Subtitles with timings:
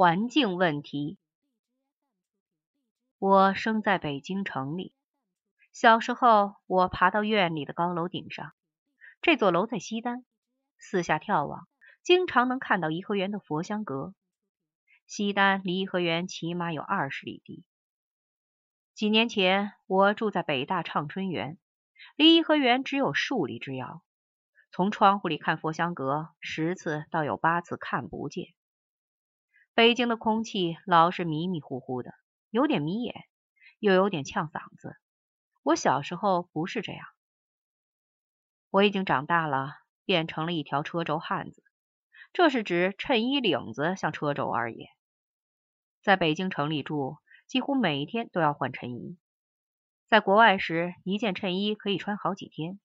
[0.00, 1.18] 环境问题。
[3.18, 4.94] 我生在北京城里，
[5.72, 8.54] 小时候我爬到院里的高楼顶上，
[9.20, 10.24] 这座楼在西单，
[10.78, 11.68] 四下眺望，
[12.02, 14.14] 经常能看到颐和园的佛香阁。
[15.04, 17.62] 西单离颐和园起码有二十里地。
[18.94, 21.58] 几年前我住在北大畅春园，
[22.16, 24.02] 离颐和园只有数里之遥。
[24.72, 28.54] 从窗户里看佛香阁，十次倒有八次看不见。
[29.80, 32.12] 北京的空气老是迷迷糊糊的，
[32.50, 33.24] 有点迷眼，
[33.78, 34.94] 又有点呛嗓子。
[35.62, 37.06] 我小时候不是这样。
[38.68, 41.64] 我已经长大了，变成了一条车轴汉子。
[42.34, 44.90] 这是指衬衣领子像车轴而言。
[46.02, 47.16] 在北京城里住，
[47.46, 49.16] 几乎每天都要换衬衣。
[50.08, 52.78] 在国外时，一件衬衣可以穿好几天。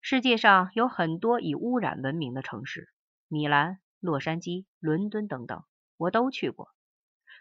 [0.00, 2.88] 世界上有很多以污染闻名的城市，
[3.26, 5.64] 米兰、洛杉矶、伦敦等等，
[5.96, 6.68] 我都去过，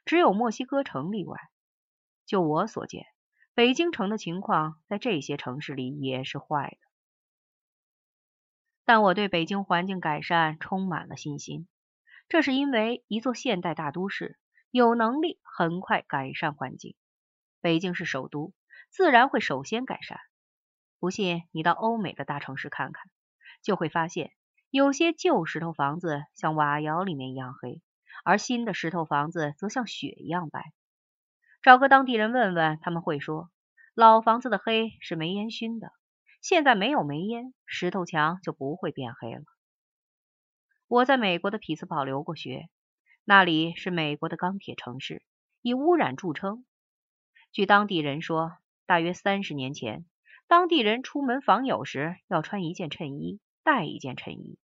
[0.06, 1.40] 只有墨西哥城例外。
[2.26, 3.06] 就我所见，
[3.54, 6.88] 北京城的情况在这些城市里也是坏的。
[8.84, 11.68] 但我对北京环境改善充满了信心，
[12.28, 14.38] 这是因为一座现代大都市
[14.72, 16.96] 有能力很快改善环境。
[17.62, 18.54] 北京是首都，
[18.90, 20.20] 自然会首先改善。
[21.00, 23.04] 不信，你到欧美的大城市看看，
[23.62, 24.32] 就会发现
[24.76, 27.82] 有些旧石头房子像瓦窑里面一样黑，
[28.26, 30.74] 而新的石头房子则像雪一样白。
[31.62, 33.50] 找个当地人问问，他们会说，
[33.94, 35.94] 老房子的黑是煤烟熏的。
[36.42, 39.44] 现在没有煤烟，石头墙就不会变黑了。
[40.90, 42.68] 我在美国的匹兹堡留过学，
[43.24, 45.24] 那里是美国的钢铁城市，
[45.62, 46.66] 以污染著称。
[47.54, 48.52] 据当地人说，
[48.86, 50.06] 大约三十年前。
[50.48, 54.60] 当地人出门访友时要穿一件衬衣，带一件衬衣，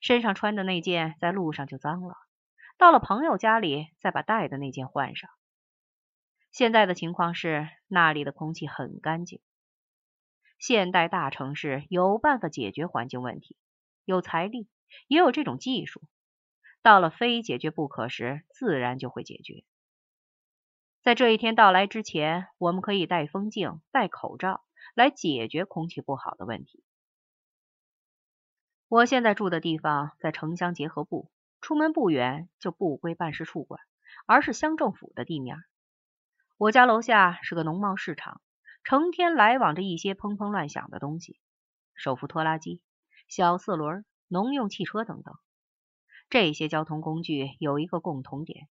[0.00, 2.14] 身上穿的那件在路上就脏了，
[2.78, 5.30] 到了朋友家里再把带的那件换上。
[6.50, 9.40] 现在的情况是，那里的空气很干净。
[10.58, 13.56] 现代大城市有办法解决环境问题，
[14.04, 14.68] 有财力，
[15.08, 16.02] 也有这种技术。
[16.82, 19.64] 到了非解决不可时，自然就会解决。
[21.02, 24.62] 在这一天到来之前，我们可以戴风镜、戴口罩。
[24.94, 26.84] 来解决空气不好的问题。
[28.94, 31.28] 我现在住的地方在城乡结合部，
[31.60, 33.80] 出门不远就不归办事处管，
[34.24, 35.56] 而是乡政府的地面。
[36.58, 38.40] 我家楼下是个农贸市场，
[38.84, 41.40] 成天来往着一些砰砰乱响的东西，
[41.96, 42.82] 手扶拖拉机、
[43.26, 45.34] 小四轮、农用汽车等等。
[46.30, 48.68] 这些交通工具有一个共同点，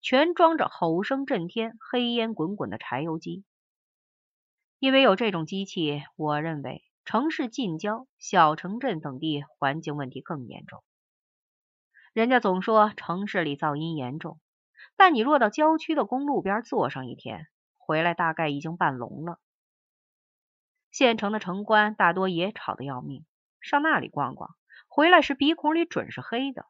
[0.00, 3.44] 全装着吼声震天、黑烟滚滚的柴油机。
[4.78, 10.82] 因为有这种机器，我认为城市近郊、小城镇等地环境问题更严重。
[12.12, 14.40] 人家总说城市里噪音严重，
[14.96, 17.46] 但你若到郊区的公路边坐上一天，
[17.78, 19.38] 回来大概已经半聋了。
[20.90, 23.24] 县城的城关大多也吵得要命，
[23.60, 24.56] 上那里逛逛，
[24.88, 26.66] 回来时鼻孔里准是黑的。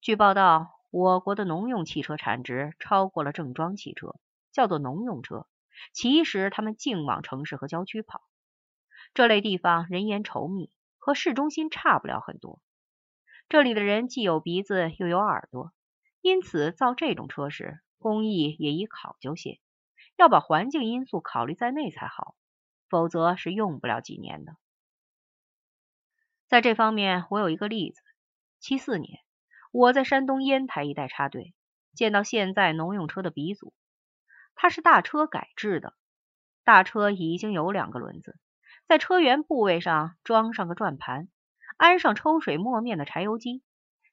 [0.00, 4.14] 据报道，我国的农用汽车产值超过了正装汽车，
[4.52, 5.48] 叫做农用车。
[5.92, 8.22] 其实他们净往城市和郊区跑，
[9.14, 12.60] 这类地方人烟稠密，和市中心差不了很多。
[13.48, 15.72] 这里的人既有鼻子又有耳朵，
[16.20, 19.58] 因此造这种车时，工艺也以考究些，
[20.16, 22.34] 要把环境因素考虑在内才好，
[22.88, 24.56] 否则是用不了几年的。
[26.46, 28.02] 在这方面，我有一个例子：
[28.60, 29.20] 七四年，
[29.72, 31.54] 我在山东烟台一带插队，
[31.94, 33.74] 见到现在农用车的鼻祖。
[34.54, 35.94] 它是大车改制的，
[36.64, 38.38] 大车已经有两个轮子，
[38.88, 41.28] 在车辕部位上装上个转盘，
[41.76, 43.62] 安上抽水磨面的柴油机，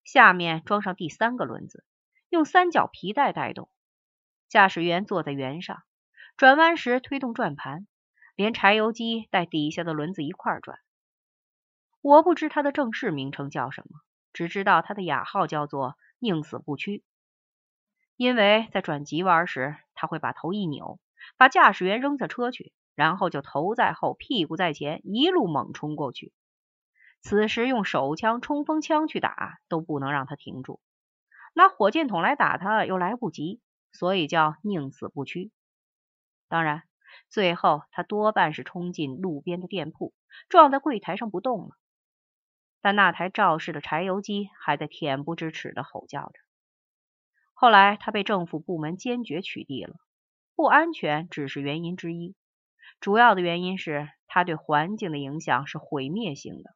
[0.03, 1.85] 下面装上第三个轮子，
[2.27, 3.69] 用三角皮带带动。
[4.49, 5.83] 驾驶员坐在辕上，
[6.35, 7.87] 转弯时推动转盘，
[8.35, 10.77] 连柴油机带底下的轮子一块转。
[12.01, 14.01] 我不知它的正式名称叫什么，
[14.33, 17.01] 只知道它的雅号叫做“宁死不屈”。
[18.17, 20.99] 因为在转急弯时，他会把头一扭，
[21.37, 26.33] 把驾驶员扔下车去，然后就头在后，屁股在前，一路猛冲过去。
[27.21, 30.79] 此时用手枪、冲锋枪去打，都不能让他停住；
[31.53, 33.59] 拿火箭筒来打他，又来不及，
[33.91, 35.51] 所以叫宁死不屈。
[36.47, 36.83] 当然，
[37.29, 40.13] 最后他多半是冲进路边的店铺，
[40.49, 41.69] 撞在柜台上不动了。
[42.81, 46.33] 但那台肇事的柴油机还在恬不知耻的吼叫着。
[47.55, 49.95] 后来，他被政府部门坚决取缔了。
[50.55, 52.35] 不安全只是原因之一，
[52.99, 56.75] 主要的原因是它对环境的影响是毁灭性的。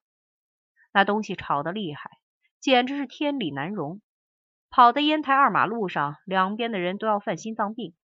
[0.91, 2.09] 那东西吵得厉害，
[2.59, 4.01] 简直是天理难容。
[4.71, 7.95] 跑在烟台二马路上，两边的人都要犯心脏病。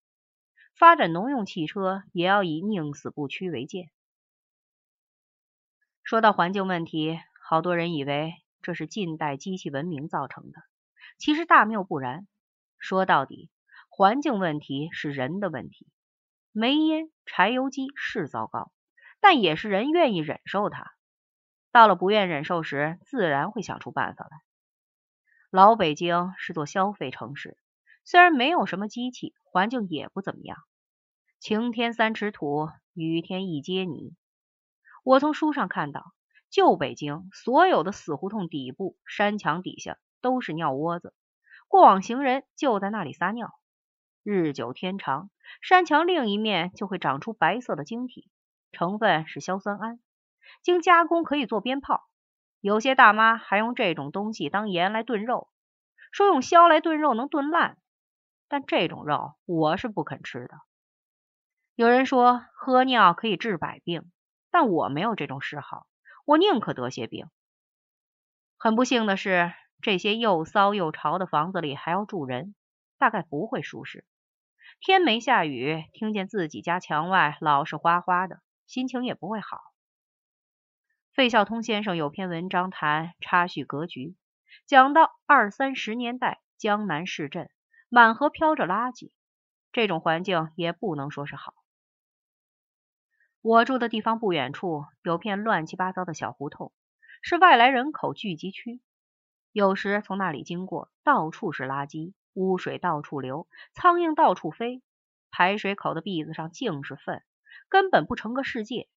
[0.75, 3.89] 发展农用汽车，也要以宁死不屈为鉴。
[6.03, 10.59] 说到环境问题，好多人以为这是近代机器文明造成的，
[11.17, 12.27] 其实大谬不然。
[12.77, 13.49] 说到底，
[13.89, 15.87] 环境问题是人的问题。
[16.57, 18.71] 煤烟、柴油机是糟糕，
[19.19, 20.93] 但也是人愿意忍受它。
[21.73, 24.37] 到了不愿忍受时，自然会想出办法来。
[25.51, 27.57] 老北京是座消费城市，
[28.05, 30.57] 虽然没有什么机器，环境也不怎么样。
[31.41, 34.15] 晴天三尺土，雨天一街泥。
[35.03, 36.13] 我从书上看到，
[36.49, 41.13] 旧北京所有的死胡同底部、山墙底下都是尿窝子，
[41.67, 43.51] 过往行人就在那里撒尿。
[44.27, 45.29] 日久天长，
[45.61, 48.27] 山墙另一面就会长出白色的晶体，
[48.71, 49.99] 成分是硝酸铵，
[50.63, 52.09] 经加工可以做鞭炮。
[52.59, 55.47] 有些大妈还用这种东西当盐来炖肉，
[56.11, 57.77] 说用硝来炖肉能炖烂，
[58.47, 60.55] 但这种肉我是不肯吃的。
[61.75, 64.11] 有人说喝尿可以治百病。
[64.49, 65.85] 但我没有这种嗜好，
[66.23, 67.27] 我宁可得些病。
[68.57, 69.51] 很不幸的是，
[69.81, 72.55] 这些又骚又潮的房子里还要住人，
[72.97, 74.05] 大概不会舒适。
[74.79, 79.59] 天没下雨，听见自己家墙外老是哗哗的，心情也不会好。
[81.13, 84.15] 费孝通先生有篇文章谈插叙格局，
[84.65, 87.49] 讲到二三十年代江南市镇
[87.89, 89.11] 满河飘着垃圾，
[89.71, 91.53] 这种环境也不能说是好。
[93.41, 96.73] 我住的地方不远处有片乱七八糟的小胡同，
[97.21, 98.81] 是外来人口聚集区。
[99.51, 104.83] 有时从那里经过，到处是垃圾，污水到处流，苍蝇到处飞，
[105.31, 107.23] 排水口的篦子上尽是粪，
[107.69, 108.87] 根本不成个世界。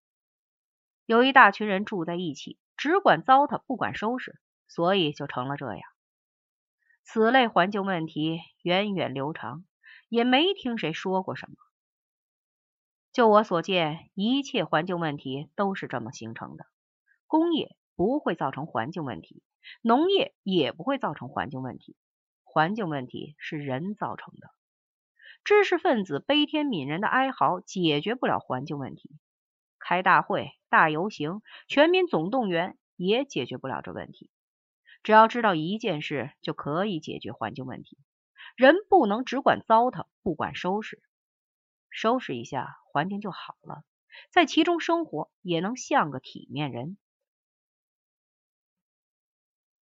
[1.06, 5.80] 有一大群人住在一起，只管糟蹋，不管收拾，所以就成了这样。
[7.02, 9.64] 此类环境问题源远流长，
[10.10, 11.56] 也没听谁说过什么。
[13.12, 16.66] 就我所见，一切环境问题都是这么形成的。
[17.26, 19.42] 工业不会造成环境问题，
[19.80, 21.96] 农业也不会造成环境问题。
[22.50, 24.48] 环境问题是人造成的。
[25.44, 29.10] 知识分子悲天悯人的哀嚎解决不了环境问题，
[29.78, 34.30] 开大会、大游行、全民总动员也解决不了这问题。
[35.02, 37.98] 只要知道一件事，就可以解决环境问题。
[38.56, 41.00] 人不能只管糟蹋，不管收拾。
[41.90, 43.84] 收拾一下环境就好了，
[44.30, 46.98] 在其中生活也能像个体面人。